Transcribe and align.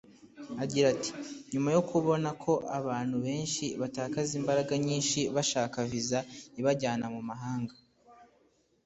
Agira 0.63 0.85
ati 0.95 1.11
“Nyuma 1.51 1.69
yo 1.75 1.81
kubona 1.89 2.29
ko 2.43 2.53
abantu 2.79 3.15
benshi 3.25 3.65
batakaza 3.81 4.33
imbaraga 4.39 4.73
nyinshi 4.85 5.19
bashaka 5.35 5.77
Visa 5.91 6.19
ibajyana 6.59 7.05
mu 7.15 7.21
mahanga 7.29 7.75